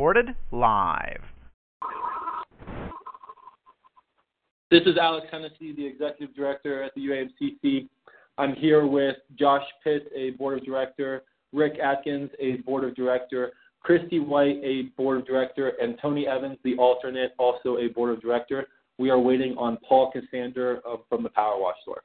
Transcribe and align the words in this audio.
Recorded 0.00 0.34
live. 0.50 1.20
This 4.70 4.80
is 4.86 4.96
Alex 4.96 5.26
Hennessy, 5.30 5.74
the 5.76 5.86
Executive 5.86 6.34
Director 6.34 6.82
at 6.82 6.94
the 6.94 7.02
UAMCC. 7.02 7.86
I'm 8.38 8.54
here 8.54 8.86
with 8.86 9.16
Josh 9.38 9.62
Pitt, 9.84 10.10
a 10.16 10.30
Board 10.30 10.58
of 10.58 10.64
Director, 10.64 11.24
Rick 11.52 11.78
Atkins, 11.78 12.30
a 12.38 12.56
Board 12.62 12.84
of 12.84 12.94
Director, 12.96 13.52
Christy 13.80 14.20
White, 14.20 14.58
a 14.64 14.84
Board 14.96 15.20
of 15.20 15.26
Director, 15.26 15.74
and 15.82 15.98
Tony 16.00 16.26
Evans, 16.26 16.56
the 16.64 16.78
alternate, 16.78 17.32
also 17.38 17.76
a 17.76 17.88
Board 17.88 18.14
of 18.14 18.22
Director. 18.22 18.68
We 18.96 19.10
are 19.10 19.20
waiting 19.20 19.54
on 19.58 19.76
Paul 19.86 20.10
Cassander 20.12 20.80
from 21.10 21.22
the 21.22 21.28
Power 21.28 21.60
Wash 21.60 21.76
store. 21.82 22.04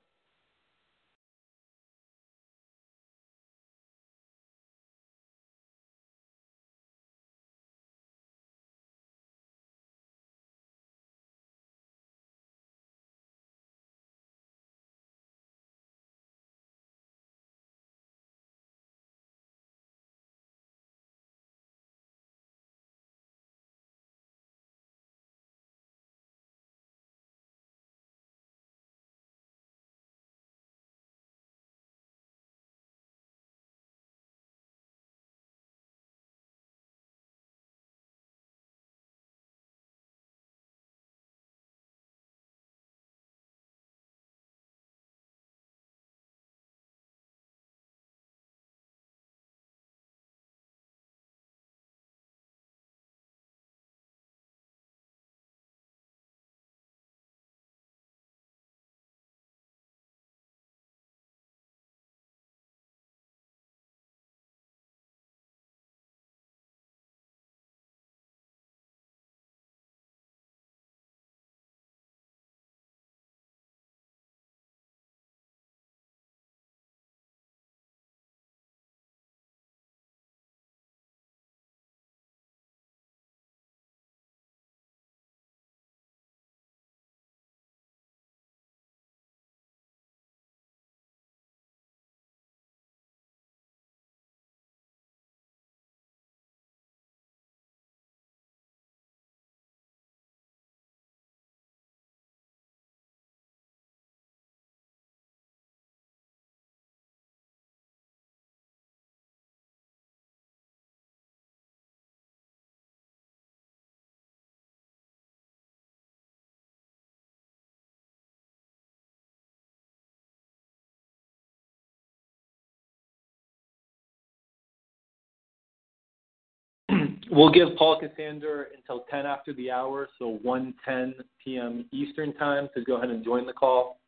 We'll 127.36 127.52
give 127.52 127.76
Paul 127.76 128.00
Cassander 128.00 128.70
until 128.78 129.04
10 129.12 129.26
after 129.26 129.52
the 129.52 129.70
hour, 129.70 130.08
so 130.18 130.40
1:10 130.46 131.16
p.m. 131.44 131.86
Eastern 131.92 132.34
Time 132.36 132.70
to 132.74 132.82
go 132.82 132.96
ahead 132.96 133.10
and 133.10 133.26
join 133.26 133.46
the 133.46 133.52
call. 133.52 134.00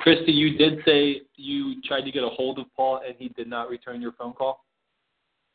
Christy, 0.00 0.32
you 0.32 0.58
did 0.58 0.80
say 0.84 1.22
you 1.36 1.80
tried 1.82 2.00
to 2.02 2.10
get 2.10 2.24
a 2.24 2.28
hold 2.28 2.58
of 2.58 2.66
Paul 2.76 3.00
and 3.06 3.14
he 3.16 3.28
did 3.28 3.48
not 3.48 3.68
return 3.68 4.02
your 4.02 4.12
phone 4.12 4.32
call? 4.32 4.65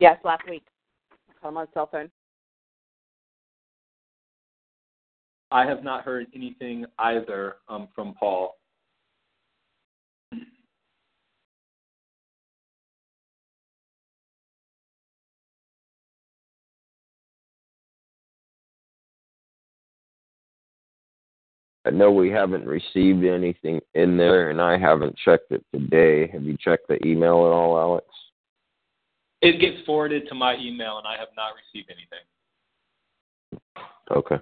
Yes, 0.01 0.17
last 0.23 0.41
week. 0.49 0.63
I 1.29 1.33
called 1.39 1.53
him 1.53 1.57
on 1.59 1.67
cell 1.75 1.87
phone. 1.91 2.09
I 5.51 5.63
have 5.67 5.83
not 5.83 6.03
heard 6.03 6.25
anything 6.33 6.85
either 6.97 7.57
um, 7.69 7.87
from 7.93 8.15
Paul. 8.15 8.55
I 21.85 21.91
know 21.91 22.11
we 22.11 22.31
haven't 22.31 22.65
received 22.65 23.23
anything 23.23 23.79
in 23.93 24.17
there, 24.17 24.49
and 24.49 24.59
I 24.59 24.79
haven't 24.79 25.15
checked 25.23 25.51
it 25.51 25.63
today. 25.71 26.27
Have 26.33 26.41
you 26.41 26.57
checked 26.59 26.87
the 26.87 27.05
email 27.05 27.45
at 27.45 27.53
all, 27.53 27.77
Alex? 27.77 28.07
It 29.41 29.59
gets 29.59 29.83
forwarded 29.85 30.27
to 30.29 30.35
my 30.35 30.55
email, 30.57 30.97
and 30.97 31.07
I 31.07 31.17
have 31.17 31.29
not 31.35 31.53
received 31.55 31.89
anything. 31.89 32.19
Okay. 34.11 34.37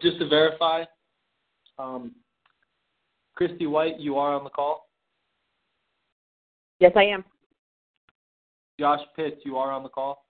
Just 0.00 0.18
to 0.18 0.28
verify, 0.28 0.84
um, 1.78 2.12
Christy 3.34 3.66
White, 3.66 4.00
you 4.00 4.16
are 4.16 4.34
on 4.34 4.44
the 4.44 4.50
call. 4.50 4.88
Yes, 6.80 6.92
I 6.96 7.04
am. 7.04 7.24
Josh 8.78 9.00
Pitts, 9.14 9.40
you 9.44 9.56
are 9.56 9.72
on 9.72 9.82
the 9.82 9.88
call. 9.88 10.24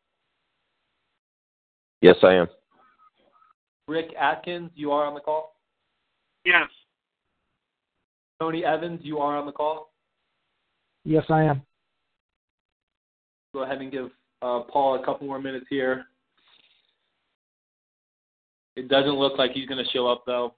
Yes, 2.00 2.16
I 2.23 2.35
am. 2.35 2.49
Rick 3.88 4.14
Atkins, 4.18 4.70
you 4.75 4.92
are 4.92 5.06
on 5.06 5.14
the 5.14 5.20
call. 5.20 5.56
Yes. 6.44 6.68
Tony 8.40 8.64
Evans, 8.64 9.00
you 9.02 9.18
are 9.18 9.37
on 9.37 9.46
the 9.46 9.52
call. 9.52 9.92
Yes, 11.04 11.25
I 11.30 11.42
am. 11.42 11.62
Go 13.54 13.62
ahead 13.62 13.78
and 13.78 13.90
give 13.90 14.11
uh, 14.42 14.61
Paul 14.61 15.00
a 15.00 15.04
couple 15.04 15.26
more 15.26 15.40
minutes 15.40 15.66
here. 15.70 16.06
It 18.76 18.88
doesn't 18.88 19.18
look 19.18 19.38
like 19.38 19.52
he's 19.52 19.66
going 19.66 19.83
to 19.83 19.90
show 19.90 20.06
up, 20.06 20.25
though. 20.26 20.54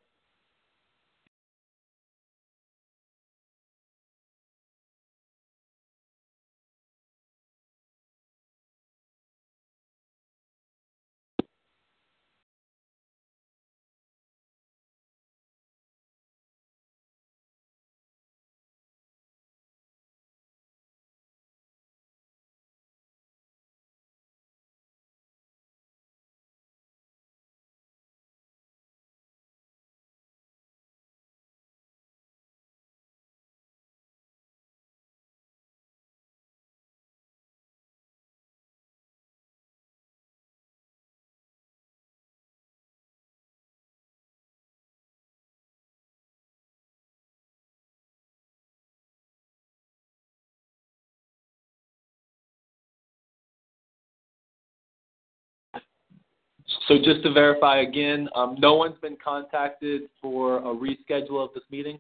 So 56.87 56.97
just 56.99 57.23
to 57.25 57.33
verify 57.33 57.81
again, 57.81 58.29
um, 58.35 58.57
no 58.59 58.75
one's 58.75 58.99
been 59.01 59.17
contacted 59.23 60.03
for 60.23 60.59
a 60.59 60.75
reschedule 60.75 61.45
of 61.45 61.53
this 61.55 61.65
meeting? 61.71 61.99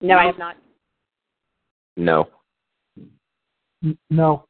No, 0.00 0.18
I 0.18 0.26
have 0.26 0.38
not. 0.38 0.56
No. 1.96 2.28
N- 3.82 3.98
No. 4.10 4.46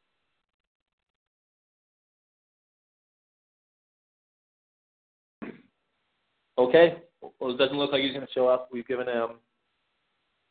Okay. 6.57 6.97
Well, 7.39 7.51
it 7.51 7.57
doesn't 7.57 7.77
look 7.77 7.91
like 7.91 8.01
he's 8.01 8.13
going 8.13 8.25
to 8.25 8.33
show 8.33 8.47
up. 8.47 8.69
We've 8.71 8.87
given 8.87 9.07
him 9.07 9.29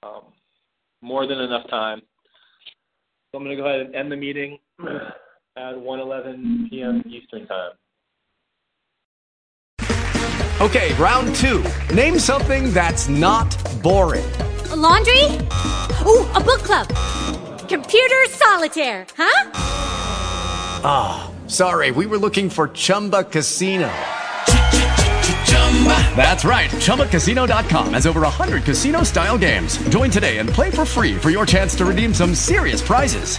um, 0.03 0.23
more 1.03 1.27
than 1.27 1.39
enough 1.41 1.69
time. 1.69 2.01
So 3.31 3.39
I'm 3.39 3.45
going 3.45 3.57
to 3.57 3.63
go 3.63 3.69
ahead 3.69 3.81
and 3.81 3.95
end 3.95 4.11
the 4.11 4.17
meeting 4.17 4.59
at 5.57 5.75
1:11 5.75 6.71
p.m. 6.71 7.03
Eastern 7.07 7.47
Time. 7.47 7.73
Okay, 10.61 10.95
round 10.95 11.35
two. 11.35 11.63
Name 11.95 12.19
something 12.19 12.73
that's 12.73 13.09
not 13.09 13.55
boring. 13.83 14.25
A 14.71 14.77
laundry? 14.77 15.23
Ooh, 16.07 16.25
a 16.33 16.41
book 16.41 16.63
club. 16.63 16.89
Computer 17.69 18.25
solitaire, 18.31 19.07
huh? 19.17 19.51
Ah, 20.83 21.31
oh, 21.31 21.49
sorry, 21.49 21.91
we 21.91 22.07
were 22.07 22.19
looking 22.19 22.49
for 22.49 22.69
Chumba 22.69 23.25
Casino. 23.25 23.93
That's 26.17 26.45
right. 26.45 26.71
ChumbaCasino.com 26.71 27.93
has 27.93 28.07
over 28.07 28.21
100 28.21 28.65
casino 28.65 29.03
style 29.03 29.37
games. 29.37 29.77
Join 29.89 30.11
today 30.11 30.39
and 30.39 30.49
play 30.49 30.71
for 30.71 30.85
free 30.85 31.17
for 31.17 31.31
your 31.31 31.45
chance 31.45 31.75
to 31.77 31.85
redeem 31.85 32.15
some 32.15 32.35
serious 32.35 32.81
prizes. 32.81 33.39